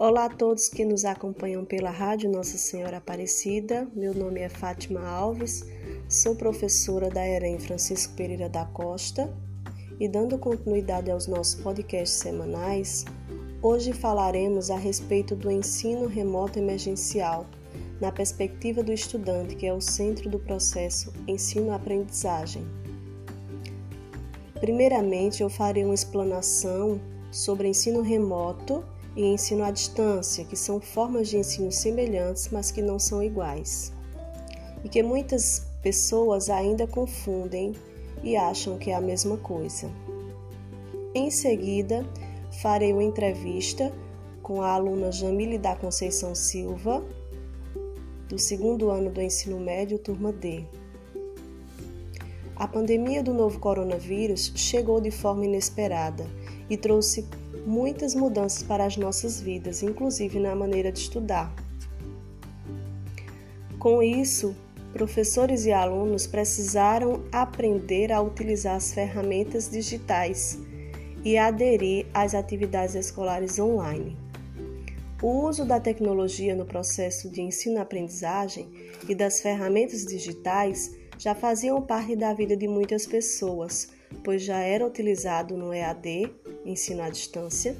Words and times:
Olá 0.00 0.26
a 0.26 0.28
todos 0.28 0.68
que 0.68 0.84
nos 0.84 1.04
acompanham 1.04 1.64
pela 1.64 1.90
Rádio 1.90 2.30
Nossa 2.30 2.56
Senhora 2.56 2.98
Aparecida. 2.98 3.88
Meu 3.96 4.14
nome 4.14 4.38
é 4.38 4.48
Fátima 4.48 5.04
Alves, 5.04 5.66
sou 6.08 6.36
professora 6.36 7.10
da 7.10 7.26
EREM 7.26 7.58
Francisco 7.58 8.14
Pereira 8.14 8.48
da 8.48 8.64
Costa 8.64 9.28
e 9.98 10.06
dando 10.06 10.38
continuidade 10.38 11.10
aos 11.10 11.26
nossos 11.26 11.56
podcasts 11.56 12.16
semanais, 12.16 13.04
hoje 13.60 13.92
falaremos 13.92 14.70
a 14.70 14.76
respeito 14.76 15.34
do 15.34 15.50
ensino 15.50 16.06
remoto 16.06 16.60
emergencial 16.60 17.44
na 18.00 18.12
perspectiva 18.12 18.84
do 18.84 18.92
estudante, 18.92 19.56
que 19.56 19.66
é 19.66 19.74
o 19.74 19.80
centro 19.80 20.30
do 20.30 20.38
processo 20.38 21.12
ensino-aprendizagem. 21.26 22.64
Primeiramente, 24.60 25.42
eu 25.42 25.50
farei 25.50 25.84
uma 25.84 25.92
explanação 25.92 27.00
sobre 27.32 27.66
ensino 27.66 28.00
remoto 28.00 28.84
e 29.18 29.24
ensino 29.24 29.64
à 29.64 29.72
distância, 29.72 30.44
que 30.44 30.54
são 30.54 30.80
formas 30.80 31.26
de 31.26 31.38
ensino 31.38 31.72
semelhantes, 31.72 32.50
mas 32.52 32.70
que 32.70 32.80
não 32.80 33.00
são 33.00 33.20
iguais. 33.20 33.92
E 34.84 34.88
que 34.88 35.02
muitas 35.02 35.66
pessoas 35.82 36.48
ainda 36.48 36.86
confundem 36.86 37.74
e 38.22 38.36
acham 38.36 38.78
que 38.78 38.92
é 38.92 38.94
a 38.94 39.00
mesma 39.00 39.36
coisa. 39.36 39.90
Em 41.12 41.32
seguida, 41.32 42.06
farei 42.62 42.92
uma 42.92 43.02
entrevista 43.02 43.92
com 44.40 44.62
a 44.62 44.70
aluna 44.70 45.10
Jamile 45.10 45.58
da 45.58 45.74
Conceição 45.74 46.32
Silva, 46.32 47.04
do 48.28 48.38
segundo 48.38 48.88
ano 48.88 49.10
do 49.10 49.20
ensino 49.20 49.58
médio, 49.58 49.98
turma 49.98 50.32
D. 50.32 50.64
A 52.54 52.68
pandemia 52.68 53.20
do 53.20 53.34
novo 53.34 53.58
coronavírus 53.58 54.52
chegou 54.54 55.00
de 55.00 55.10
forma 55.10 55.44
inesperada 55.44 56.24
e 56.70 56.76
trouxe 56.76 57.26
muitas 57.66 58.14
mudanças 58.14 58.62
para 58.62 58.84
as 58.84 58.96
nossas 58.96 59.40
vidas, 59.40 59.82
inclusive 59.82 60.38
na 60.38 60.54
maneira 60.54 60.90
de 60.90 61.00
estudar. 61.00 61.54
Com 63.78 64.02
isso, 64.02 64.56
professores 64.92 65.64
e 65.66 65.72
alunos 65.72 66.26
precisaram 66.26 67.22
aprender 67.30 68.10
a 68.12 68.20
utilizar 68.20 68.76
as 68.76 68.92
ferramentas 68.92 69.70
digitais 69.70 70.58
e 71.24 71.36
aderir 71.36 72.06
às 72.12 72.34
atividades 72.34 72.94
escolares 72.94 73.58
online. 73.58 74.16
O 75.22 75.46
uso 75.48 75.64
da 75.64 75.80
tecnologia 75.80 76.54
no 76.54 76.64
processo 76.64 77.28
de 77.28 77.42
ensino-aprendizagem 77.42 78.68
e 79.08 79.14
das 79.14 79.40
ferramentas 79.40 80.04
digitais 80.04 80.96
já 81.18 81.34
faziam 81.34 81.82
parte 81.82 82.14
da 82.14 82.32
vida 82.32 82.56
de 82.56 82.68
muitas 82.68 83.04
pessoas, 83.04 83.90
pois 84.22 84.42
já 84.42 84.60
era 84.60 84.86
utilizado 84.86 85.56
no 85.56 85.74
EAD, 85.74 86.32
ensino 86.64 87.02
à 87.02 87.08
distância, 87.08 87.76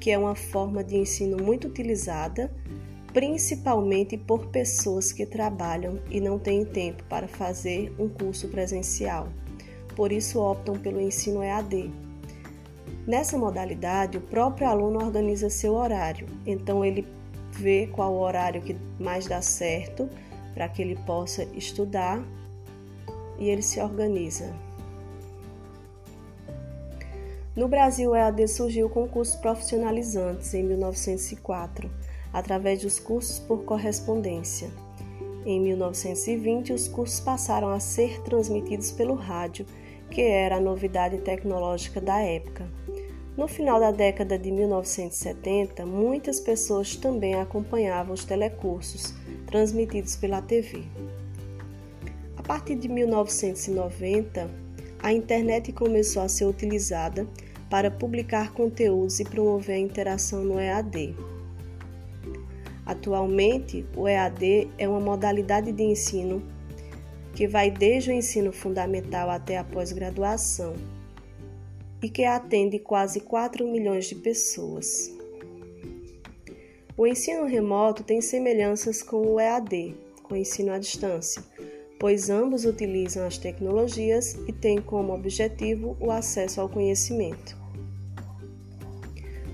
que 0.00 0.10
é 0.10 0.18
uma 0.18 0.34
forma 0.34 0.82
de 0.82 0.96
ensino 0.96 1.42
muito 1.42 1.68
utilizada, 1.68 2.52
principalmente 3.12 4.16
por 4.16 4.46
pessoas 4.46 5.12
que 5.12 5.26
trabalham 5.26 6.00
e 6.10 6.20
não 6.20 6.38
têm 6.38 6.64
tempo 6.64 7.04
para 7.04 7.28
fazer 7.28 7.94
um 7.98 8.08
curso 8.08 8.48
presencial. 8.48 9.28
Por 9.94 10.10
isso 10.10 10.40
optam 10.40 10.78
pelo 10.78 11.00
ensino 11.00 11.42
EAD. 11.42 11.92
Nessa 13.06 13.36
modalidade, 13.36 14.16
o 14.16 14.20
próprio 14.20 14.68
aluno 14.68 15.04
organiza 15.04 15.50
seu 15.50 15.74
horário, 15.74 16.26
então 16.46 16.84
ele 16.84 17.06
vê 17.52 17.86
qual 17.86 18.12
o 18.14 18.20
horário 18.20 18.62
que 18.62 18.76
mais 18.98 19.26
dá 19.26 19.42
certo 19.42 20.08
para 20.54 20.68
que 20.68 20.80
ele 20.82 20.96
possa 21.04 21.44
estudar 21.54 22.22
e 23.38 23.48
ele 23.48 23.62
se 23.62 23.80
organiza. 23.80 24.54
No 27.54 27.68
Brasil, 27.68 28.10
o 28.10 28.16
EAD 28.16 28.48
surgiu 28.48 28.88
com 28.88 29.06
cursos 29.06 29.36
profissionalizantes 29.36 30.54
em 30.54 30.62
1904, 30.62 31.90
através 32.32 32.80
dos 32.80 32.98
cursos 32.98 33.38
por 33.38 33.64
correspondência. 33.64 34.70
Em 35.44 35.60
1920, 35.60 36.72
os 36.72 36.88
cursos 36.88 37.20
passaram 37.20 37.68
a 37.68 37.78
ser 37.78 38.22
transmitidos 38.22 38.90
pelo 38.90 39.14
rádio, 39.14 39.66
que 40.10 40.22
era 40.22 40.56
a 40.56 40.60
novidade 40.60 41.18
tecnológica 41.18 42.00
da 42.00 42.20
época. 42.20 42.66
No 43.36 43.46
final 43.46 43.78
da 43.78 43.90
década 43.90 44.38
de 44.38 44.50
1970, 44.50 45.84
muitas 45.84 46.40
pessoas 46.40 46.96
também 46.96 47.34
acompanhavam 47.34 48.14
os 48.14 48.24
telecursos 48.24 49.12
transmitidos 49.46 50.16
pela 50.16 50.40
TV. 50.40 50.84
A 52.36 52.42
partir 52.42 52.76
de 52.76 52.88
1990, 52.88 54.50
a 55.02 55.12
internet 55.12 55.72
começou 55.72 56.22
a 56.22 56.28
ser 56.28 56.44
utilizada 56.44 57.26
para 57.68 57.90
publicar 57.90 58.52
conteúdos 58.52 59.18
e 59.18 59.24
promover 59.24 59.74
a 59.74 59.78
interação 59.78 60.44
no 60.44 60.60
EAD. 60.60 61.16
Atualmente, 62.86 63.84
o 63.96 64.06
EAD 64.06 64.70
é 64.78 64.88
uma 64.88 65.00
modalidade 65.00 65.72
de 65.72 65.82
ensino 65.82 66.42
que 67.34 67.48
vai 67.48 67.70
desde 67.70 68.10
o 68.10 68.12
ensino 68.12 68.52
fundamental 68.52 69.30
até 69.30 69.56
a 69.56 69.64
pós-graduação 69.64 70.74
e 72.02 72.08
que 72.08 72.24
atende 72.24 72.78
quase 72.78 73.20
4 73.20 73.66
milhões 73.66 74.06
de 74.06 74.16
pessoas. 74.16 75.10
O 76.96 77.06
ensino 77.06 77.46
remoto 77.46 78.04
tem 78.04 78.20
semelhanças 78.20 79.02
com 79.02 79.26
o 79.26 79.40
EAD, 79.40 79.96
com 80.22 80.34
o 80.34 80.36
ensino 80.36 80.72
à 80.72 80.78
distância, 80.78 81.42
pois 82.02 82.28
ambos 82.28 82.64
utilizam 82.64 83.24
as 83.24 83.38
tecnologias 83.38 84.36
e 84.48 84.52
têm 84.52 84.82
como 84.82 85.14
objetivo 85.14 85.96
o 86.00 86.10
acesso 86.10 86.60
ao 86.60 86.68
conhecimento. 86.68 87.56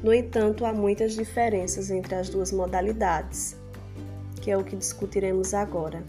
No 0.03 0.15
entanto, 0.15 0.65
há 0.65 0.73
muitas 0.73 1.13
diferenças 1.13 1.91
entre 1.91 2.15
as 2.15 2.31
duas 2.31 2.51
modalidades, 2.51 3.55
que 4.41 4.51
é 4.51 4.57
o 4.57 4.65
que 4.65 4.75
discutiremos 4.75 5.53
agora. 5.53 6.03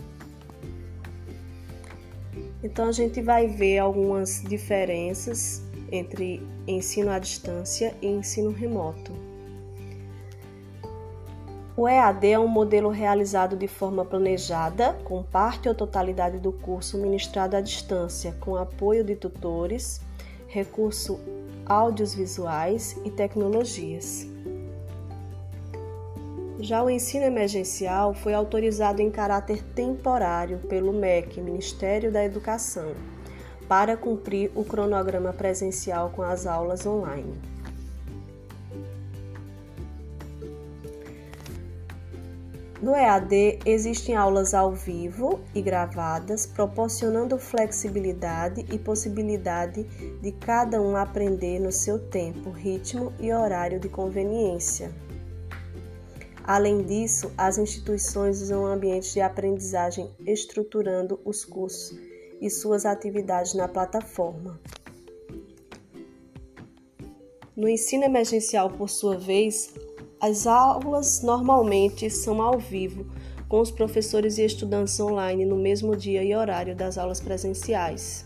Então, 2.64 2.88
a 2.88 2.94
gente 2.94 3.22
vai 3.22 3.46
ver 3.46 3.80
algumas 3.80 4.42
diferenças 4.42 5.62
entre 5.92 6.42
ensino 6.66 7.12
à 7.12 7.20
distância 7.20 7.94
e 8.02 8.08
ensino 8.08 8.52
remoto. 8.52 9.12
O 11.80 11.88
EAD 11.88 12.28
é 12.28 12.38
um 12.38 12.46
modelo 12.46 12.90
realizado 12.90 13.56
de 13.56 13.66
forma 13.66 14.04
planejada, 14.04 14.98
com 15.06 15.24
parte 15.24 15.70
ou 15.70 15.74
totalidade 15.74 16.38
do 16.38 16.52
curso 16.52 16.98
ministrado 16.98 17.56
à 17.56 17.62
distância, 17.62 18.36
com 18.42 18.58
apoio 18.58 19.02
de 19.02 19.16
tutores, 19.16 20.02
recursos 20.50 21.18
audiovisuais 21.66 23.00
e 23.06 23.10
tecnologias. 23.10 24.28
Já 26.60 26.84
o 26.84 26.90
ensino 26.90 27.24
emergencial 27.24 28.14
foi 28.14 28.34
autorizado 28.34 29.02
em 29.02 29.10
caráter 29.10 29.64
temporário 29.64 30.58
pelo 30.68 30.92
MEC, 30.92 31.40
Ministério 31.40 32.12
da 32.12 32.26
Educação, 32.26 32.92
para 33.70 33.96
cumprir 33.96 34.52
o 34.54 34.66
cronograma 34.66 35.32
presencial 35.32 36.10
com 36.10 36.24
as 36.24 36.46
aulas 36.46 36.86
online. 36.86 37.40
No 42.82 42.96
EAD 42.96 43.60
existem 43.66 44.16
aulas 44.16 44.54
ao 44.54 44.72
vivo 44.72 45.42
e 45.54 45.62
gravadas, 45.62 46.46
proporcionando 46.46 47.38
flexibilidade 47.38 48.66
e 48.72 48.80
possibilidade 48.80 49.84
de 50.22 50.32
cada 50.32 50.82
um 50.82 50.96
aprender 50.96 51.60
no 51.60 51.74
seu 51.74 52.00
tempo, 52.00 52.50
ritmo 52.52 53.12
e 53.20 53.34
horário 53.34 53.82
de 53.82 53.90
conveniência. 53.90 54.94
Além 56.46 56.82
disso, 56.82 57.30
as 57.38 57.58
instituições 57.58 58.42
usam 58.42 58.66
ambientes 58.66 59.12
de 59.12 59.20
aprendizagem 59.20 60.10
estruturando 60.26 61.20
os 61.26 61.44
cursos 61.44 62.00
e 62.40 62.50
suas 62.50 62.86
atividades 62.86 63.54
na 63.56 63.68
plataforma. 63.68 64.58
No 67.54 67.68
ensino 67.68 68.06
emergencial, 68.06 68.70
por 68.70 68.90
sua 68.90 69.18
vez, 69.18 69.74
as 70.21 70.45
aulas 70.45 71.21
normalmente 71.21 72.10
são 72.10 72.42
ao 72.42 72.60
vivo, 72.60 73.06
com 73.48 73.62
os 73.62 73.71
professores 73.71 74.38
e 74.38 74.45
estudantes 74.45 75.00
online 75.00 75.45
no 75.45 75.56
mesmo 75.56 75.95
dia 75.95 76.24
e 76.24 76.36
horário 76.36 76.75
das 76.75 76.98
aulas 76.98 77.21
presenciais, 77.21 78.25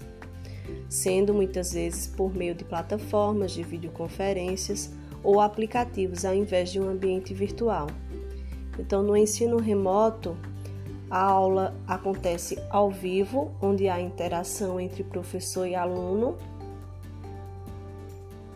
sendo 0.90 1.34
muitas 1.34 1.72
vezes 1.74 2.08
por 2.08 2.34
meio 2.34 2.56
de 2.56 2.66
plataformas 2.66 3.52
de 3.52 3.62
videoconferências 3.62 4.92
ou 5.24 5.40
aplicativos 5.40 6.26
ao 6.26 6.34
invés 6.34 6.72
de 6.72 6.80
um 6.80 6.90
ambiente 6.90 7.34
virtual. 7.34 7.88
Então, 8.78 9.04
no 9.04 9.16
ensino 9.16 9.58
remoto, 9.58 10.36
a 11.10 11.22
aula 11.22 11.76
acontece 11.88 12.58
ao 12.72 12.90
vivo, 12.90 13.52
onde 13.62 13.88
há 13.88 14.02
interação 14.02 14.80
entre 14.80 15.04
professor 15.04 15.68
e 15.68 15.76
aluno 15.76 16.36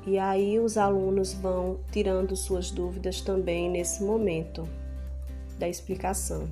e 0.07 0.17
aí 0.17 0.57
os 0.57 0.77
alunos 0.77 1.33
vão 1.33 1.79
tirando 1.91 2.33
suas 2.33 2.71
dúvidas 2.71 3.19
também 3.19 3.69
nesse 3.69 4.01
momento 4.01 4.65
da 5.59 5.67
explicação. 5.67 6.47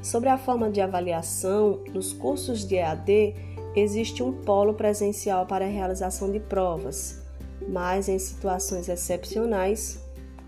Sobre 0.00 0.28
a 0.28 0.38
forma 0.38 0.70
de 0.70 0.80
avaliação, 0.80 1.80
nos 1.92 2.12
cursos 2.12 2.64
de 2.64 2.76
EAD 2.76 3.34
existe 3.74 4.22
um 4.22 4.32
polo 4.32 4.74
presencial 4.74 5.44
para 5.44 5.64
a 5.64 5.68
realização 5.68 6.30
de 6.30 6.38
provas, 6.38 7.20
mas 7.68 8.08
em 8.08 8.18
situações 8.18 8.88
excepcionais, 8.88 9.98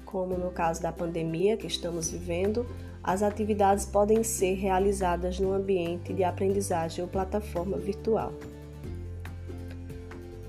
como 0.04 0.38
no 0.38 0.52
caso 0.52 0.80
da 0.80 0.92
pandemia 0.92 1.56
que 1.56 1.66
estamos 1.66 2.10
vivendo, 2.12 2.64
as 3.02 3.24
atividades 3.24 3.84
podem 3.86 4.22
ser 4.22 4.54
realizadas 4.54 5.40
no 5.40 5.52
ambiente 5.52 6.12
de 6.12 6.22
aprendizagem 6.22 7.02
ou 7.02 7.10
plataforma 7.10 7.76
virtual. 7.76 8.32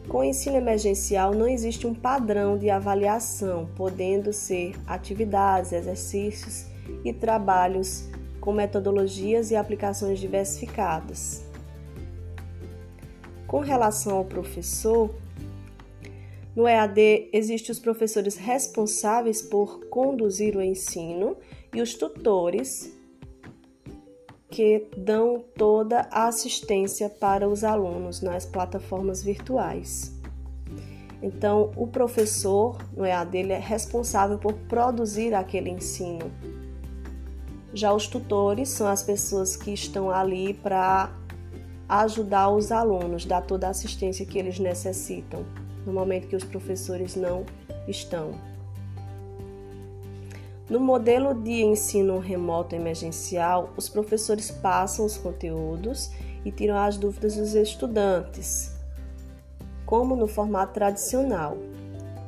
Com 0.09 0.19
o 0.19 0.23
ensino 0.23 0.55
emergencial, 0.55 1.33
não 1.33 1.47
existe 1.47 1.85
um 1.85 1.93
padrão 1.93 2.57
de 2.57 2.69
avaliação, 2.69 3.69
podendo 3.75 4.31
ser 4.31 4.73
atividades, 4.87 5.73
exercícios 5.73 6.65
e 7.03 7.11
trabalhos 7.11 8.07
com 8.39 8.53
metodologias 8.53 9.51
e 9.51 9.55
aplicações 9.57 10.19
diversificadas. 10.19 11.43
Com 13.45 13.59
relação 13.59 14.17
ao 14.17 14.23
professor, 14.25 15.13
no 16.55 16.65
EAD 16.65 17.29
existem 17.33 17.71
os 17.71 17.79
professores 17.79 18.37
responsáveis 18.37 19.41
por 19.41 19.87
conduzir 19.89 20.55
o 20.55 20.61
ensino 20.61 21.35
e 21.73 21.81
os 21.81 21.93
tutores 21.93 22.96
que 24.57 24.87
dão 24.97 25.45
toda 25.55 26.07
a 26.09 26.25
assistência 26.25 27.07
para 27.07 27.47
os 27.47 27.63
alunos 27.63 28.23
nas 28.23 28.43
plataformas 28.43 29.21
virtuais. 29.21 30.19
Então, 31.21 31.71
o 31.75 31.85
professor 31.85 32.75
no 32.95 33.05
EAD 33.05 33.37
ele 33.37 33.53
é 33.53 33.59
responsável 33.59 34.39
por 34.39 34.53
produzir 34.53 35.35
aquele 35.35 35.69
ensino. 35.69 36.31
Já 37.71 37.93
os 37.93 38.07
tutores 38.07 38.69
são 38.69 38.87
as 38.87 39.03
pessoas 39.03 39.55
que 39.55 39.71
estão 39.71 40.09
ali 40.09 40.55
para 40.55 41.15
ajudar 41.87 42.49
os 42.49 42.71
alunos, 42.71 43.25
dar 43.25 43.41
toda 43.41 43.67
a 43.67 43.69
assistência 43.69 44.25
que 44.25 44.39
eles 44.39 44.57
necessitam 44.57 45.45
no 45.85 45.93
momento 45.93 46.27
que 46.27 46.35
os 46.35 46.43
professores 46.43 47.15
não 47.15 47.45
estão. 47.87 48.31
No 50.69 50.81
modelo 50.81 51.33
de 51.33 51.63
ensino 51.63 52.19
remoto 52.19 52.75
emergencial, 52.75 53.69
os 53.77 53.87
professores 53.87 54.51
passam 54.51 55.05
os 55.05 55.15
conteúdos 55.15 56.11
e 56.43 56.51
tiram 56.51 56.75
as 56.75 56.97
dúvidas 56.97 57.37
dos 57.37 57.55
estudantes, 57.55 58.75
como 59.85 60.13
no 60.13 60.27
formato 60.27 60.73
tradicional. 60.73 61.57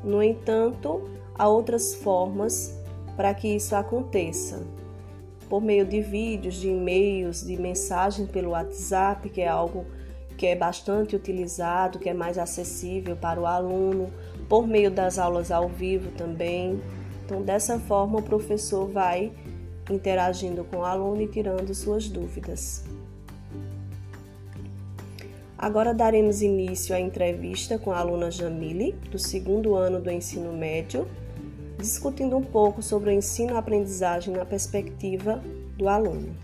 No 0.06 0.24
entanto, 0.24 1.10
há 1.36 1.50
outras 1.50 1.94
formas 1.96 2.80
para 3.18 3.34
que 3.34 3.50
isso 3.50 3.76
aconteça. 3.76 4.66
Por 5.50 5.62
meio 5.62 5.86
de 5.86 6.00
vídeos, 6.00 6.56
de 6.56 6.70
e-mails, 6.70 7.46
de 7.46 7.58
mensagens 7.58 8.30
pelo 8.32 8.52
WhatsApp, 8.52 9.30
que 9.30 9.42
é 9.42 9.50
algo 9.50 9.86
que 10.38 10.48
é 10.48 10.56
bastante 10.56 11.14
utilizado, 11.14 12.00
que 12.00 12.08
é 12.08 12.14
mais 12.14 12.38
acessível 12.38 13.18
para 13.18 13.42
o 13.42 13.46
aluno, 13.46 14.10
por 14.48 14.66
meio 14.66 14.90
das 14.90 15.20
aulas 15.20 15.52
ao 15.52 15.68
vivo 15.68 16.12
também. 16.12 16.80
Então, 17.30 17.44
dessa 17.44 17.78
forma, 17.78 18.18
o 18.18 18.24
professor 18.24 18.90
vai 18.90 19.32
interagindo 19.88 20.64
com 20.64 20.78
o 20.78 20.84
aluno 20.84 21.22
e 21.22 21.28
tirando 21.28 21.72
suas 21.76 22.10
dúvidas. 22.10 22.84
Agora 25.56 25.94
daremos 25.94 26.42
início 26.42 26.96
à 26.96 27.00
entrevista 27.00 27.78
com 27.78 27.92
a 27.92 28.00
aluna 28.00 28.32
Jamile, 28.32 28.94
do 29.12 29.20
segundo 29.20 29.76
ano 29.76 30.02
do 30.02 30.10
ensino 30.10 30.52
médio, 30.52 31.08
discutindo 31.78 32.36
um 32.36 32.44
pouco 32.44 32.82
sobre 32.82 33.12
o 33.12 33.14
ensino-aprendizagem 33.14 34.34
na 34.34 34.44
perspectiva 34.44 35.40
do 35.78 35.88
aluno. 35.88 36.36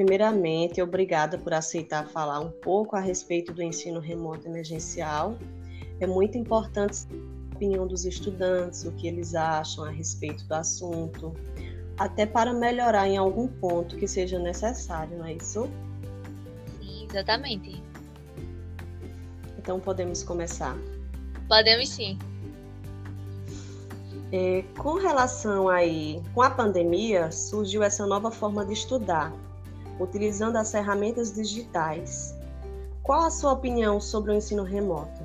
Primeiramente, 0.00 0.80
obrigada 0.80 1.36
por 1.36 1.52
aceitar 1.52 2.08
falar 2.08 2.40
um 2.40 2.50
pouco 2.50 2.96
a 2.96 3.00
respeito 3.00 3.52
do 3.52 3.62
ensino 3.62 4.00
remoto 4.00 4.48
emergencial. 4.48 5.36
É 6.00 6.06
muito 6.06 6.38
importante 6.38 7.06
a 7.52 7.54
opinião 7.54 7.86
dos 7.86 8.06
estudantes, 8.06 8.82
o 8.86 8.92
que 8.92 9.06
eles 9.06 9.34
acham 9.34 9.84
a 9.84 9.90
respeito 9.90 10.42
do 10.46 10.54
assunto, 10.54 11.34
até 11.98 12.24
para 12.24 12.50
melhorar 12.50 13.06
em 13.08 13.18
algum 13.18 13.46
ponto 13.46 13.94
que 13.98 14.08
seja 14.08 14.38
necessário, 14.38 15.18
não 15.18 15.26
é 15.26 15.34
isso? 15.34 15.68
Sim, 16.80 17.06
exatamente. 17.06 17.82
Então 19.58 19.78
podemos 19.78 20.22
começar. 20.22 20.78
Podemos 21.46 21.90
sim. 21.90 22.18
É, 24.32 24.64
com 24.78 24.94
relação 24.94 25.68
aí, 25.68 26.22
com 26.32 26.40
a 26.40 26.48
pandemia, 26.48 27.30
surgiu 27.30 27.82
essa 27.82 28.06
nova 28.06 28.30
forma 28.30 28.64
de 28.64 28.72
estudar, 28.72 29.30
utilizando 30.00 30.56
as 30.56 30.72
ferramentas 30.72 31.32
digitais. 31.32 32.36
Qual 33.02 33.22
a 33.22 33.30
sua 33.30 33.52
opinião 33.52 34.00
sobre 34.00 34.32
o 34.32 34.34
ensino 34.34 34.64
remoto? 34.64 35.20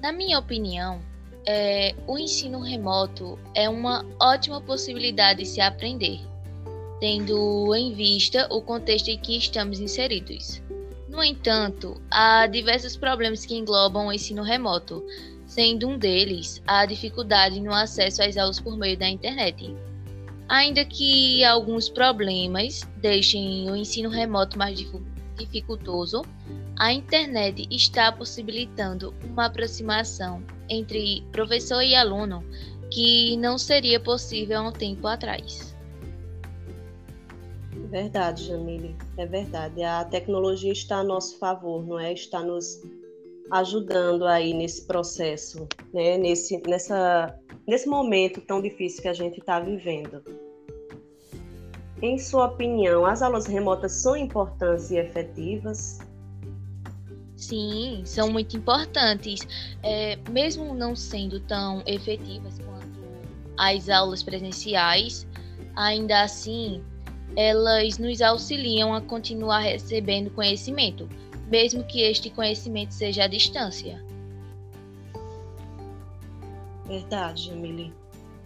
Na 0.00 0.12
minha 0.12 0.38
opinião, 0.38 1.00
é, 1.44 1.94
o 2.06 2.18
ensino 2.18 2.60
remoto 2.60 3.38
é 3.54 3.68
uma 3.68 4.04
ótima 4.20 4.60
possibilidade 4.60 5.40
de 5.40 5.46
se 5.46 5.60
aprender, 5.60 6.20
tendo 7.00 7.74
em 7.74 7.92
vista 7.92 8.46
o 8.50 8.62
contexto 8.62 9.08
em 9.08 9.18
que 9.18 9.36
estamos 9.36 9.80
inseridos. 9.80 10.62
No 11.08 11.24
entanto, 11.24 12.00
há 12.10 12.46
diversos 12.46 12.96
problemas 12.96 13.44
que 13.44 13.56
englobam 13.56 14.06
o 14.06 14.12
ensino 14.12 14.42
remoto, 14.42 15.04
sendo 15.46 15.88
um 15.88 15.98
deles 15.98 16.62
a 16.66 16.84
dificuldade 16.84 17.60
no 17.60 17.72
acesso 17.72 18.22
às 18.22 18.36
aulas 18.36 18.60
por 18.60 18.76
meio 18.76 18.96
da 18.98 19.08
internet. 19.08 19.74
Ainda 20.48 20.84
que 20.84 21.44
alguns 21.44 21.90
problemas 21.90 22.80
deixem 22.96 23.70
o 23.70 23.76
ensino 23.76 24.08
remoto 24.08 24.56
mais 24.58 24.78
dificultoso, 25.36 26.22
a 26.78 26.92
internet 26.92 27.68
está 27.70 28.10
possibilitando 28.10 29.14
uma 29.24 29.46
aproximação 29.46 30.42
entre 30.68 31.22
professor 31.32 31.82
e 31.82 31.94
aluno 31.94 32.42
que 32.90 33.36
não 33.36 33.58
seria 33.58 34.00
possível 34.00 34.58
há 34.58 34.68
um 34.68 34.72
tempo 34.72 35.06
atrás. 35.06 35.76
Verdade, 37.90 38.44
Jamile, 38.44 38.96
é 39.16 39.26
verdade. 39.26 39.82
A 39.82 40.04
tecnologia 40.04 40.72
está 40.72 40.98
a 40.98 41.04
nosso 41.04 41.38
favor, 41.38 41.86
não 41.86 41.98
é? 41.98 42.12
Está 42.12 42.42
nos 42.42 42.80
ajudando 43.50 44.26
aí 44.26 44.52
nesse 44.52 44.86
processo, 44.86 45.66
né? 45.92 46.18
nesse, 46.18 46.60
nessa, 46.66 47.34
nesse 47.66 47.88
momento 47.88 48.40
tão 48.40 48.60
difícil 48.60 49.02
que 49.02 49.08
a 49.08 49.14
gente 49.14 49.40
está 49.40 49.60
vivendo. 49.60 50.22
Em 52.00 52.18
sua 52.18 52.46
opinião, 52.46 53.04
as 53.04 53.22
aulas 53.22 53.46
remotas 53.46 53.92
são 53.92 54.16
importantes 54.16 54.90
e 54.90 54.98
efetivas? 54.98 55.98
Sim, 57.36 58.02
são 58.04 58.30
muito 58.30 58.56
importantes. 58.56 59.40
É, 59.82 60.16
mesmo 60.30 60.74
não 60.74 60.94
sendo 60.94 61.40
tão 61.40 61.82
efetivas 61.86 62.58
quanto 62.58 62.98
as 63.56 63.88
aulas 63.88 64.22
presenciais, 64.22 65.26
ainda 65.74 66.22
assim, 66.22 66.82
elas 67.36 67.98
nos 67.98 68.20
auxiliam 68.20 68.94
a 68.94 69.00
continuar 69.00 69.60
recebendo 69.60 70.30
conhecimento, 70.30 71.08
mesmo 71.50 71.84
que 71.84 72.00
este 72.02 72.30
conhecimento 72.30 72.92
seja 72.92 73.24
à 73.24 73.26
distância. 73.26 74.04
Verdade, 76.86 77.46
Jamile. 77.46 77.92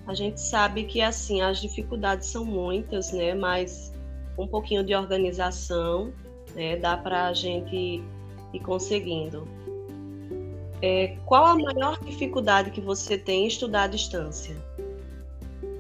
A 0.07 0.15
gente 0.15 0.41
sabe 0.41 0.85
que 0.85 1.01
assim 1.01 1.43
as 1.43 1.61
dificuldades 1.61 2.29
são 2.29 2.45
muitas, 2.45 3.13
né? 3.13 3.35
Mas 3.35 3.93
um 4.37 4.47
pouquinho 4.47 4.85
de 4.85 4.95
organização, 4.95 6.13
né? 6.55 6.77
Dá 6.77 6.97
para 6.97 7.29
a 7.29 7.33
gente 7.33 8.03
ir 8.53 8.61
conseguindo. 8.61 9.47
É, 10.81 11.17
qual 11.25 11.47
a 11.47 11.55
maior 11.55 12.01
dificuldade 12.05 12.73
que 12.73 12.81
você 12.81 13.17
tem 13.17 13.45
em 13.45 13.47
estudar 13.47 13.85
à 13.85 13.87
distância? 13.87 14.57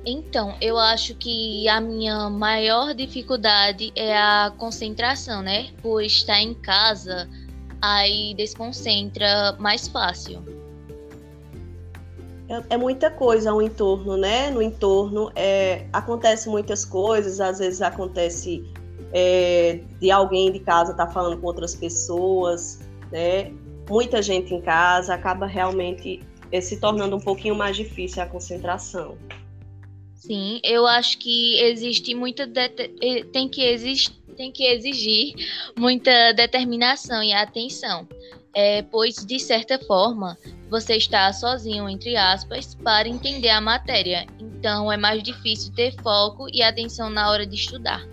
Então, 0.05 0.57
eu 0.61 0.79
acho 0.79 1.15
que 1.15 1.69
a 1.69 1.81
minha 1.81 2.29
maior 2.29 2.93
dificuldade 2.93 3.93
é 3.95 4.17
a 4.17 4.53
concentração, 4.59 5.43
né? 5.43 5.71
Por 5.81 6.03
estar 6.03 6.41
em 6.41 6.55
casa, 6.55 7.29
aí 7.81 8.35
desconcentra 8.37 9.57
mais 9.61 9.87
fácil. 9.87 10.43
É, 12.49 12.75
é 12.75 12.77
muita 12.77 13.11
coisa 13.11 13.53
ao 13.53 13.63
entorno, 13.63 14.17
né? 14.17 14.51
No 14.51 14.61
entorno 14.61 15.31
é, 15.37 15.87
acontece 15.93 16.49
muitas 16.49 16.85
coisas, 16.85 17.41
às 17.41 17.61
vezes 17.61 17.81
acontece 17.81 18.65
é, 19.13 19.81
de 20.01 20.11
alguém 20.11 20.51
de 20.51 20.59
casa 20.59 20.91
estar 20.91 21.07
tá 21.07 21.13
falando 21.13 21.41
com 21.41 21.47
outras 21.47 21.77
pessoas, 21.77 22.81
né? 23.13 23.53
Muita 23.89 24.21
gente 24.21 24.53
em 24.53 24.61
casa 24.61 25.15
acaba 25.15 25.47
realmente 25.47 26.21
é, 26.51 26.61
se 26.61 26.81
tornando 26.81 27.15
um 27.15 27.21
pouquinho 27.21 27.55
mais 27.55 27.77
difícil 27.77 28.21
a 28.21 28.27
concentração. 28.27 29.17
Sim, 30.23 30.61
eu 30.63 30.87
acho 30.87 31.19
que 31.19 31.59
existe 31.61 32.15
muita 32.15 32.49
tem 33.33 33.49
que 33.49 33.61
existir 33.61 34.23
tem 34.37 34.53
que 34.53 34.65
exigir 34.65 35.35
muita 35.77 36.33
determinação 36.33 37.25
e 37.25 37.33
atenção, 37.33 38.09
é, 38.55 38.83
pois 38.83 39.17
de 39.27 39.41
certa 39.41 39.81
forma 39.81 40.39
você 40.71 40.97
está 40.97 41.31
sozinho 41.33 41.89
entre 41.89 42.17
aspas 42.17 42.73
para 42.77 43.09
entender 43.09 43.49
a 43.49 43.61
matéria, 43.61 44.25
então 44.39 44.93
é 44.93 44.97
mais 44.97 45.25
difícil 45.25 45.75
ter 45.75 45.93
foco 46.01 46.47
e 46.53 46.63
atenção 46.63 47.11
na 47.11 47.29
hora 47.29 47.45
de 47.45 47.57
estudar. 47.57 48.07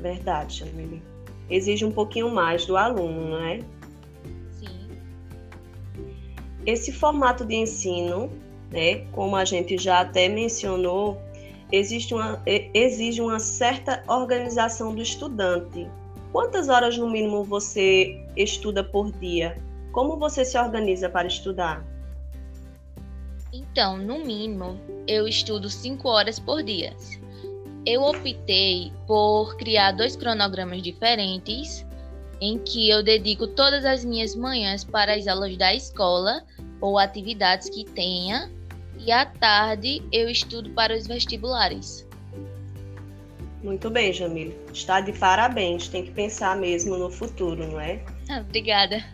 Verdade, 0.00 0.60
Jamile. 0.60 1.02
Exige 1.50 1.84
um 1.84 1.92
pouquinho 1.92 2.30
mais 2.30 2.64
do 2.64 2.78
aluno, 2.78 3.28
não 3.28 3.44
é? 3.44 3.60
Sim. 4.52 4.88
Esse 6.64 6.92
formato 6.92 7.44
de 7.44 7.56
ensino, 7.56 8.32
né, 8.70 9.06
como 9.12 9.36
a 9.36 9.44
gente 9.44 9.76
já 9.76 10.00
até 10.00 10.28
mencionou, 10.28 11.20
existe 11.72 12.14
uma, 12.14 12.42
exige 12.46 13.20
uma 13.20 13.38
certa 13.38 14.02
organização 14.06 14.94
do 14.94 15.02
estudante. 15.02 15.88
Quantas 16.32 16.68
horas 16.68 16.96
no 16.96 17.10
mínimo 17.10 17.42
você 17.44 18.24
estuda 18.36 18.84
por 18.84 19.10
dia? 19.12 19.60
Como 19.92 20.16
você 20.16 20.44
se 20.44 20.56
organiza 20.58 21.08
para 21.08 21.26
estudar? 21.26 21.84
Então, 23.52 23.96
no 23.96 24.24
mínimo, 24.24 24.80
eu 25.08 25.26
estudo 25.26 25.68
5 25.68 26.08
horas 26.08 26.38
por 26.38 26.62
dia. 26.62 26.94
Eu 27.84 28.02
optei 28.02 28.92
por 29.06 29.56
criar 29.56 29.92
dois 29.92 30.14
cronogramas 30.14 30.82
diferentes, 30.82 31.84
em 32.40 32.58
que 32.58 32.88
eu 32.88 33.02
dedico 33.02 33.48
todas 33.48 33.84
as 33.84 34.04
minhas 34.04 34.36
manhãs 34.36 34.84
para 34.84 35.14
as 35.14 35.26
aulas 35.26 35.56
da 35.56 35.74
escola 35.74 36.44
ou 36.80 36.98
atividades 36.98 37.68
que 37.68 37.84
tenha, 37.84 38.50
e 39.04 39.10
à 39.10 39.24
tarde 39.24 40.02
eu 40.12 40.28
estudo 40.28 40.70
para 40.70 40.96
os 40.96 41.06
vestibulares. 41.06 42.06
Muito 43.62 43.90
bem, 43.90 44.12
Jamil. 44.12 44.54
Está 44.72 45.00
de 45.00 45.12
parabéns. 45.12 45.88
Tem 45.88 46.04
que 46.04 46.10
pensar 46.10 46.56
mesmo 46.56 46.96
no 46.96 47.10
futuro, 47.10 47.66
não 47.66 47.80
é? 47.80 48.02
Ah, 48.28 48.40
obrigada. 48.46 49.04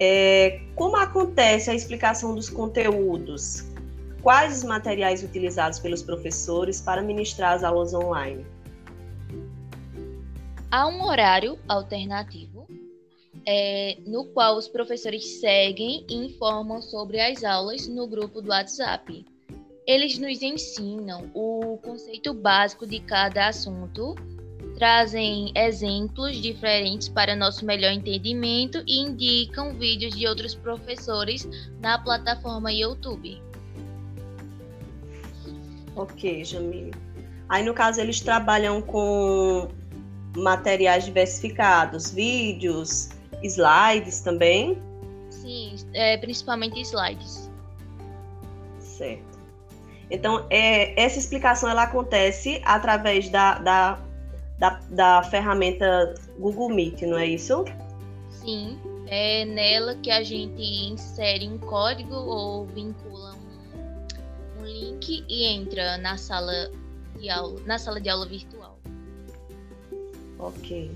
É, 0.00 0.60
como 0.74 0.96
acontece 0.96 1.70
a 1.70 1.74
explicação 1.74 2.34
dos 2.34 2.48
conteúdos? 2.48 3.64
Quais 4.22 4.58
os 4.58 4.64
materiais 4.64 5.22
utilizados 5.22 5.78
pelos 5.78 6.02
professores 6.02 6.80
para 6.80 7.02
ministrar 7.02 7.54
as 7.54 7.64
aulas 7.64 7.92
online? 7.92 8.44
Há 10.70 10.86
um 10.86 11.02
horário 11.04 11.58
alternativo 11.68 12.57
é, 13.46 13.96
no 14.06 14.24
qual 14.26 14.56
os 14.56 14.68
professores 14.68 15.40
seguem 15.40 16.04
e 16.08 16.14
informam 16.14 16.80
sobre 16.80 17.20
as 17.20 17.44
aulas 17.44 17.86
no 17.88 18.06
grupo 18.06 18.40
do 18.40 18.50
WhatsApp. 18.50 19.24
Eles 19.86 20.18
nos 20.18 20.42
ensinam 20.42 21.30
o 21.34 21.78
conceito 21.78 22.34
básico 22.34 22.86
de 22.86 23.00
cada 23.00 23.48
assunto 23.48 24.14
trazem 24.78 25.52
exemplos 25.56 26.36
diferentes 26.36 27.08
para 27.08 27.34
nosso 27.34 27.66
melhor 27.66 27.90
entendimento 27.90 28.82
e 28.86 29.00
indicam 29.00 29.74
vídeos 29.74 30.16
de 30.16 30.24
outros 30.24 30.54
professores 30.54 31.48
na 31.80 31.98
plataforma 31.98 32.72
YouTube. 32.72 33.42
Ok, 35.96 36.44
Jamil. 36.44 36.92
Aí, 37.48 37.64
no 37.64 37.74
caso, 37.74 38.00
eles 38.00 38.20
trabalham 38.20 38.80
com 38.80 39.68
materiais 40.36 41.04
diversificados, 41.04 42.12
vídeos, 42.12 43.08
slides 43.42 44.20
também? 44.20 44.80
Sim, 45.30 45.76
é, 45.94 46.16
principalmente 46.16 46.80
slides. 46.80 47.50
Certo. 48.78 49.38
Então, 50.10 50.46
é, 50.50 51.00
essa 51.00 51.18
explicação 51.18 51.68
ela 51.68 51.82
acontece 51.82 52.60
através 52.64 53.28
da, 53.28 53.58
da 53.58 53.98
da, 54.58 54.80
da 54.90 55.22
ferramenta 55.22 56.14
Google 56.38 56.68
Meet, 56.68 57.02
não 57.02 57.18
é 57.18 57.26
isso? 57.26 57.64
Sim, 58.30 58.78
é 59.06 59.44
nela 59.44 59.94
que 59.96 60.10
a 60.10 60.22
gente 60.22 60.60
insere 60.60 61.48
um 61.48 61.58
código 61.58 62.14
ou 62.14 62.66
vincula 62.66 63.34
um, 63.36 64.60
um 64.60 64.66
link 64.66 65.24
e 65.28 65.44
entra 65.44 65.96
na 65.98 66.16
sala 66.16 66.70
de 67.18 67.30
aula, 67.30 67.60
na 67.64 67.78
sala 67.78 68.00
de 68.00 68.08
aula 68.08 68.26
virtual. 68.26 68.78
Ok. 70.38 70.90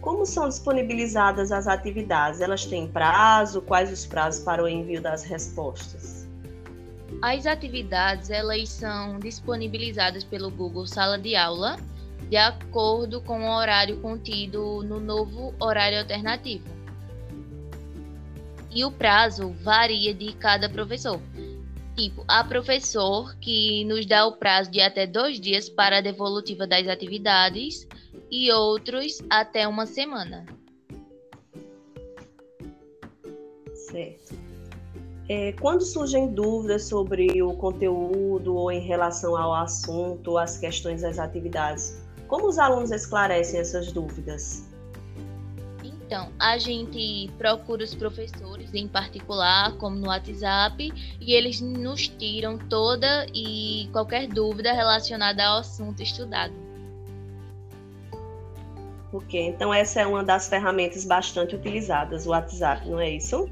Como 0.00 0.24
são 0.24 0.48
disponibilizadas 0.48 1.52
as 1.52 1.66
atividades? 1.66 2.40
Elas 2.40 2.64
têm 2.64 2.88
prazo? 2.88 3.60
Quais 3.60 3.92
os 3.92 4.06
prazos 4.06 4.42
para 4.42 4.62
o 4.62 4.68
envio 4.68 5.02
das 5.02 5.24
respostas? 5.24 6.26
As 7.20 7.44
atividades 7.46 8.30
elas 8.30 8.68
são 8.70 9.18
disponibilizadas 9.18 10.24
pelo 10.24 10.50
Google 10.50 10.86
Sala 10.86 11.18
de 11.18 11.36
Aula 11.36 11.76
de 12.30 12.36
acordo 12.36 13.20
com 13.20 13.42
o 13.42 13.56
horário 13.56 13.96
contido 14.00 14.82
no 14.84 15.00
novo 15.00 15.52
horário 15.58 15.98
alternativo. 15.98 16.64
E 18.70 18.84
o 18.84 18.92
prazo 18.92 19.50
varia 19.60 20.14
de 20.14 20.32
cada 20.34 20.68
professor. 20.68 21.20
Tipo, 21.96 22.24
há 22.28 22.44
professor 22.44 23.34
que 23.40 23.84
nos 23.84 24.06
dá 24.06 24.24
o 24.24 24.36
prazo 24.36 24.70
de 24.70 24.80
até 24.80 25.08
dois 25.08 25.40
dias 25.40 25.68
para 25.68 25.98
a 25.98 26.00
devolutiva 26.00 26.68
das 26.68 26.86
atividades 26.86 27.86
e 28.30 28.52
outros 28.52 29.18
até 29.28 29.66
uma 29.66 29.86
semana. 29.86 30.46
Certo. 33.74 34.34
É, 35.28 35.52
quando 35.60 35.82
surgem 35.82 36.32
dúvidas 36.34 36.84
sobre 36.84 37.40
o 37.42 37.54
conteúdo 37.54 38.56
ou 38.56 38.72
em 38.72 38.80
relação 38.80 39.36
ao 39.36 39.54
assunto, 39.54 40.36
as 40.36 40.58
questões 40.58 41.02
das 41.02 41.18
atividades, 41.18 42.02
como 42.26 42.48
os 42.48 42.58
alunos 42.58 42.90
esclarecem 42.90 43.60
essas 43.60 43.92
dúvidas? 43.92 44.68
Então, 45.84 46.32
a 46.40 46.58
gente 46.58 47.30
procura 47.38 47.84
os 47.84 47.94
professores 47.94 48.74
em 48.74 48.88
particular, 48.88 49.76
como 49.76 49.94
no 49.94 50.08
WhatsApp, 50.08 50.92
e 51.20 51.32
eles 51.32 51.60
nos 51.60 52.08
tiram 52.08 52.58
toda 52.58 53.26
e 53.32 53.88
qualquer 53.92 54.26
dúvida 54.26 54.72
relacionada 54.72 55.44
ao 55.44 55.58
assunto 55.58 56.02
estudado. 56.02 56.69
Ok, 59.12 59.40
então 59.40 59.74
essa 59.74 60.00
é 60.00 60.06
uma 60.06 60.22
das 60.22 60.48
ferramentas 60.48 61.04
bastante 61.04 61.56
utilizadas, 61.56 62.26
o 62.26 62.30
WhatsApp, 62.30 62.88
não 62.88 63.00
é 63.00 63.10
isso? 63.10 63.48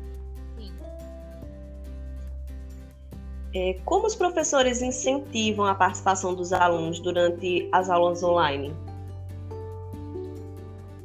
É, 3.54 3.78
como 3.84 4.06
os 4.06 4.14
professores 4.14 4.82
incentivam 4.82 5.64
a 5.64 5.74
participação 5.74 6.34
dos 6.34 6.52
alunos 6.52 7.00
durante 7.00 7.68
as 7.72 7.88
aulas 7.88 8.22
online? 8.22 8.72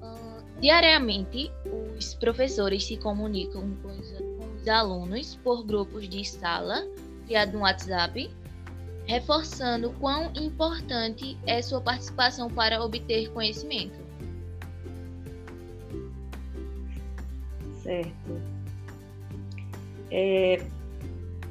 Uh, 0.01 0.43
diariamente, 0.59 1.49
os 1.97 2.13
professores 2.13 2.85
se 2.85 2.97
comunicam 2.97 3.75
com 3.81 3.87
os, 3.87 4.11
com 4.11 4.55
os 4.55 4.67
alunos 4.67 5.35
por 5.37 5.65
grupos 5.65 6.07
de 6.07 6.23
sala 6.25 6.85
criado 7.25 7.53
no 7.53 7.59
WhatsApp, 7.59 8.29
reforçando 9.05 9.91
quão 9.99 10.31
importante 10.35 11.37
é 11.45 11.61
sua 11.61 11.81
participação 11.81 12.49
para 12.49 12.83
obter 12.83 13.31
conhecimento. 13.31 14.02
Certo. 17.83 18.41
É, 20.09 20.61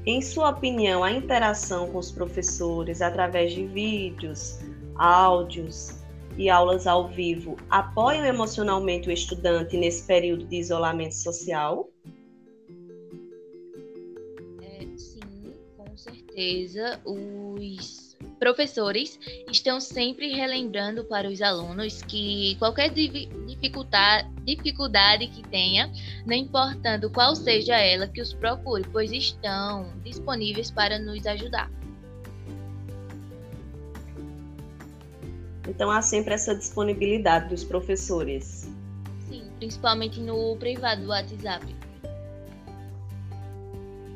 em 0.06 0.20
sua 0.22 0.50
opinião, 0.50 1.04
a 1.04 1.12
interação 1.12 1.90
com 1.92 1.98
os 1.98 2.10
professores 2.10 3.02
através 3.02 3.52
de 3.52 3.66
vídeos, 3.66 4.58
áudios 4.96 6.02
e 6.38 6.48
aulas 6.48 6.86
ao 6.86 7.08
vivo 7.08 7.56
apoiam 7.68 8.24
emocionalmente 8.24 9.08
o 9.08 9.12
estudante 9.12 9.76
nesse 9.76 10.06
período 10.06 10.46
de 10.46 10.56
isolamento 10.56 11.14
social? 11.14 11.90
É, 14.62 14.86
sim, 14.96 15.20
com 15.76 15.96
certeza. 15.96 17.00
Os 17.04 18.11
professores 18.42 19.20
estão 19.52 19.80
sempre 19.80 20.34
relembrando 20.34 21.04
para 21.04 21.28
os 21.28 21.40
alunos 21.40 22.02
que 22.02 22.56
qualquer 22.58 22.90
dificuldade, 22.90 24.26
que 25.28 25.48
tenha, 25.48 25.88
não 26.26 26.34
importando 26.34 27.08
qual 27.08 27.36
seja 27.36 27.78
ela, 27.78 28.08
que 28.08 28.20
os 28.20 28.34
procure, 28.34 28.84
pois 28.90 29.12
estão 29.12 29.92
disponíveis 30.02 30.72
para 30.72 30.98
nos 30.98 31.24
ajudar. 31.24 31.70
Então 35.68 35.88
há 35.88 36.02
sempre 36.02 36.34
essa 36.34 36.52
disponibilidade 36.52 37.48
dos 37.48 37.62
professores. 37.62 38.68
Sim, 39.28 39.48
principalmente 39.60 40.20
no 40.20 40.56
privado 40.56 41.02
do 41.02 41.08
WhatsApp. 41.10 41.64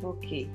Ok. 0.03 0.51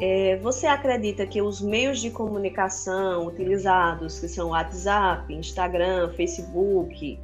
É, 0.00 0.36
você 0.36 0.66
acredita 0.66 1.26
que 1.26 1.42
os 1.42 1.60
meios 1.60 2.00
de 2.00 2.10
comunicação 2.10 3.26
utilizados, 3.26 4.20
que 4.20 4.28
são 4.28 4.50
WhatsApp, 4.50 5.32
Instagram, 5.34 6.12
Facebook, 6.12 7.18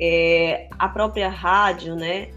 é, 0.00 0.68
a 0.78 0.88
própria 0.88 1.28
rádio, 1.28 1.94
né, 1.94 2.30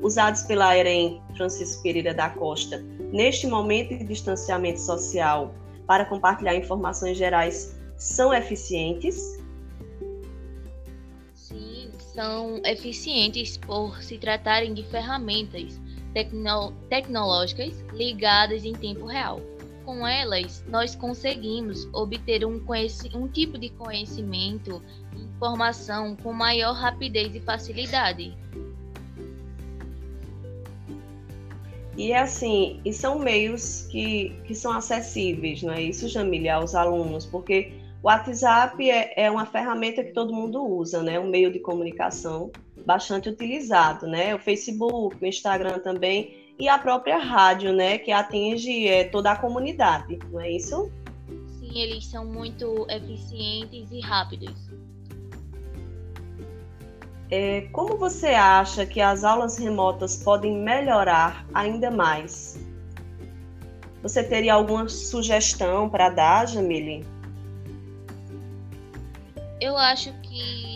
usados 0.00 0.42
pela 0.44 0.74
EREM 0.74 1.20
Francisco 1.36 1.82
Pereira 1.82 2.14
da 2.14 2.30
Costa, 2.30 2.78
neste 3.12 3.46
momento 3.46 3.90
de 3.90 4.04
distanciamento 4.04 4.80
social, 4.80 5.54
para 5.86 6.06
compartilhar 6.06 6.54
informações 6.54 7.18
gerais, 7.18 7.78
são 7.98 8.32
eficientes? 8.32 9.38
Sim, 11.34 11.90
são 12.14 12.60
eficientes 12.64 13.58
por 13.58 14.02
se 14.02 14.16
tratarem 14.16 14.72
de 14.72 14.82
ferramentas 14.84 15.78
tecno 16.16 16.72
tecnológicas 16.88 17.74
ligadas 17.92 18.64
em 18.64 18.72
tempo 18.72 19.04
real, 19.04 19.38
com 19.84 20.08
elas, 20.08 20.64
nós 20.66 20.96
conseguimos 20.96 21.86
obter 21.92 22.42
um, 22.42 22.58
um 23.14 23.28
tipo 23.28 23.58
de 23.58 23.68
conhecimento 23.68 24.82
e 25.14 25.20
informação 25.20 26.16
com 26.16 26.32
maior 26.32 26.72
rapidez 26.72 27.34
e 27.34 27.40
facilidade. 27.40 28.34
E 31.98 32.12
é 32.12 32.18
assim, 32.18 32.80
e 32.82 32.94
são 32.94 33.18
meios 33.18 33.86
que, 33.90 34.30
que 34.46 34.54
são 34.54 34.72
acessíveis, 34.72 35.62
não 35.62 35.74
é 35.74 35.82
isso, 35.82 36.08
Jamília, 36.08 36.54
aos 36.54 36.74
alunos, 36.74 37.26
porque 37.26 37.72
o 38.02 38.06
WhatsApp 38.06 38.90
é, 38.90 39.12
é 39.16 39.30
uma 39.30 39.44
ferramenta 39.44 40.02
que 40.02 40.12
todo 40.12 40.32
mundo 40.32 40.64
usa, 40.64 41.02
né? 41.02 41.20
Um 41.20 41.28
meio 41.28 41.52
de 41.52 41.58
comunicação 41.58 42.50
bastante 42.86 43.28
utilizado, 43.28 44.06
né? 44.06 44.34
O 44.34 44.38
Facebook, 44.38 45.16
o 45.20 45.26
Instagram 45.26 45.80
também 45.80 46.54
e 46.58 46.68
a 46.68 46.78
própria 46.78 47.18
rádio, 47.18 47.72
né? 47.72 47.98
Que 47.98 48.12
atinge 48.12 48.86
é, 48.86 49.04
toda 49.04 49.32
a 49.32 49.36
comunidade, 49.36 50.18
não 50.30 50.40
é 50.40 50.52
isso? 50.52 50.90
Sim, 51.58 51.78
eles 51.78 52.06
são 52.06 52.24
muito 52.24 52.86
eficientes 52.88 53.90
e 53.90 54.00
rápidos. 54.00 54.54
É, 57.28 57.62
como 57.72 57.96
você 57.96 58.28
acha 58.28 58.86
que 58.86 59.00
as 59.00 59.24
aulas 59.24 59.58
remotas 59.58 60.22
podem 60.22 60.56
melhorar 60.56 61.44
ainda 61.52 61.90
mais? 61.90 62.64
Você 64.00 64.22
teria 64.22 64.54
alguma 64.54 64.88
sugestão 64.88 65.88
para 65.88 66.08
dar, 66.10 66.46
Jamile? 66.46 67.04
Eu 69.60 69.76
acho 69.76 70.12
que 70.20 70.75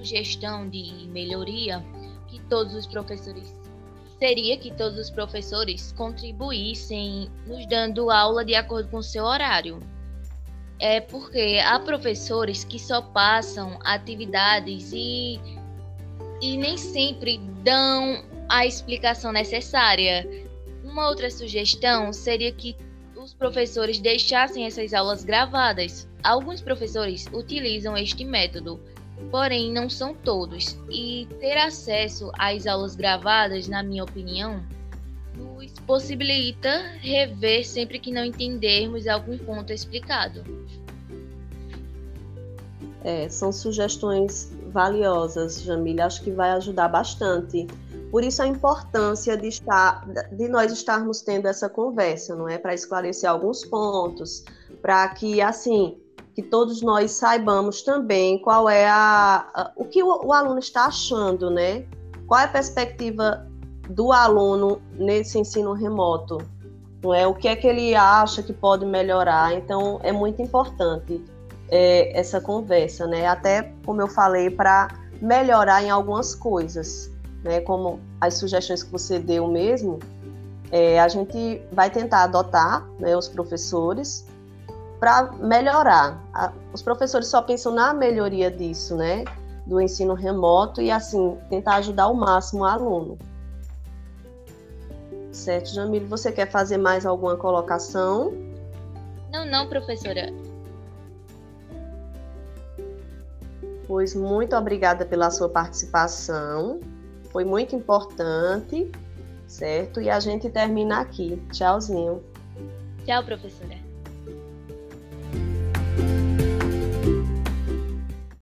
sugestão 0.00 0.68
de 0.68 1.06
melhoria 1.08 1.84
que 2.28 2.40
todos 2.42 2.74
os 2.74 2.86
professores 2.86 3.54
seria 4.18 4.58
que 4.58 4.70
todos 4.70 4.98
os 4.98 5.10
professores 5.10 5.92
contribuíssem 5.92 7.30
nos 7.46 7.66
dando 7.66 8.10
aula 8.10 8.44
de 8.44 8.54
acordo 8.54 8.88
com 8.90 8.98
o 8.98 9.02
seu 9.02 9.24
horário. 9.24 9.80
É 10.78 11.00
porque 11.00 11.58
há 11.64 11.78
professores 11.80 12.62
que 12.62 12.78
só 12.78 13.00
passam 13.00 13.78
atividades 13.82 14.92
e 14.92 15.40
e 16.42 16.56
nem 16.56 16.76
sempre 16.78 17.38
dão 17.62 18.24
a 18.48 18.66
explicação 18.66 19.30
necessária. 19.30 20.26
Uma 20.82 21.08
outra 21.08 21.30
sugestão 21.30 22.12
seria 22.12 22.50
que 22.50 22.74
os 23.14 23.34
professores 23.34 23.98
deixassem 23.98 24.64
essas 24.64 24.94
aulas 24.94 25.22
gravadas. 25.22 26.08
Alguns 26.22 26.62
professores 26.62 27.26
utilizam 27.32 27.96
este 27.96 28.24
método, 28.24 28.80
porém 29.30 29.72
não 29.72 29.88
são 29.88 30.14
todos. 30.14 30.76
E 30.88 31.26
ter 31.40 31.56
acesso 31.56 32.30
às 32.38 32.66
aulas 32.66 32.94
gravadas, 32.94 33.68
na 33.68 33.82
minha 33.82 34.04
opinião, 34.04 34.62
nos 35.36 35.72
possibilita 35.86 36.68
rever 37.00 37.66
sempre 37.66 37.98
que 37.98 38.12
não 38.12 38.24
entendermos 38.24 39.06
algum 39.06 39.38
ponto 39.38 39.72
explicado. 39.72 40.44
É, 43.02 43.28
são 43.28 43.50
sugestões 43.50 44.52
valiosas, 44.68 45.62
Jamília. 45.62 46.06
Acho 46.06 46.22
que 46.22 46.30
vai 46.30 46.50
ajudar 46.50 46.88
bastante. 46.88 47.66
Por 48.10 48.24
isso 48.24 48.42
a 48.42 48.46
importância 48.46 49.36
de 49.36 49.46
estar, 49.46 50.04
de 50.32 50.48
nós 50.48 50.72
estarmos 50.72 51.20
tendo 51.22 51.46
essa 51.46 51.68
conversa, 51.68 52.34
não 52.34 52.48
é, 52.48 52.58
para 52.58 52.74
esclarecer 52.74 53.30
alguns 53.30 53.64
pontos, 53.64 54.44
para 54.82 55.08
que 55.08 55.40
assim 55.40 55.96
que 56.40 56.48
todos 56.48 56.80
nós 56.80 57.10
saibamos 57.12 57.82
também 57.82 58.38
qual 58.38 58.68
é 58.68 58.88
a, 58.88 59.46
a 59.54 59.70
o 59.76 59.84
que 59.84 60.02
o, 60.02 60.26
o, 60.26 60.32
aluno 60.32 60.58
está 60.58 60.86
achando, 60.86 61.50
né? 61.50 61.84
Qual 62.26 62.40
é 62.40 62.44
a 62.44 62.48
perspectiva 62.48 63.46
do 63.90 64.10
aluno 64.10 64.80
nesse 64.94 65.38
ensino 65.38 65.74
remoto? 65.74 66.38
Não 67.02 67.12
é 67.12 67.26
o 67.26 67.34
que 67.34 67.46
é 67.46 67.54
que 67.54 67.66
ele 67.66 67.94
acha 67.94 68.42
que 68.42 68.54
pode 68.54 68.86
melhorar? 68.86 69.52
Então 69.54 70.00
é 70.02 70.12
muito 70.12 70.40
importante 70.40 71.22
é, 71.68 72.18
essa 72.18 72.40
conversa, 72.40 73.06
né? 73.06 73.26
Até 73.26 73.74
como 73.84 74.00
eu 74.00 74.08
falei, 74.08 74.48
para 74.48 74.88
melhorar 75.20 75.82
em 75.82 75.90
algumas 75.90 76.34
coisas, 76.34 77.10
né? 77.44 77.60
Como 77.60 78.00
as 78.18 78.34
sugestões 78.34 78.82
que 78.82 78.90
você 78.90 79.18
deu 79.18 79.46
mesmo, 79.46 79.98
é, 80.70 80.98
a 81.00 81.08
gente 81.08 81.60
vai 81.70 81.90
tentar 81.90 82.22
adotar, 82.22 82.88
né, 82.98 83.16
os 83.16 83.28
professores, 83.28 84.24
para 85.00 85.32
melhorar. 85.32 86.22
Os 86.74 86.82
professores 86.82 87.26
só 87.26 87.40
pensam 87.40 87.74
na 87.74 87.94
melhoria 87.94 88.50
disso, 88.50 88.94
né? 88.94 89.24
Do 89.66 89.80
ensino 89.80 90.12
remoto 90.12 90.82
e 90.82 90.90
assim 90.90 91.38
tentar 91.48 91.76
ajudar 91.76 92.04
ao 92.04 92.14
máximo 92.14 92.62
o 92.62 92.66
aluno. 92.66 93.18
Certo, 95.32 95.70
Jamile, 95.70 96.04
você 96.04 96.30
quer 96.30 96.50
fazer 96.50 96.76
mais 96.76 97.06
alguma 97.06 97.36
colocação? 97.36 98.32
Não, 99.32 99.46
não, 99.46 99.68
professora. 99.68 100.32
Pois 103.86 104.14
muito 104.14 104.54
obrigada 104.54 105.06
pela 105.06 105.30
sua 105.30 105.48
participação. 105.48 106.78
Foi 107.30 107.44
muito 107.44 107.74
importante, 107.74 108.90
certo? 109.46 110.00
E 110.00 110.10
a 110.10 110.20
gente 110.20 110.50
termina 110.50 111.00
aqui. 111.00 111.42
Tchauzinho. 111.52 112.22
Tchau, 113.06 113.24
professora. 113.24 113.79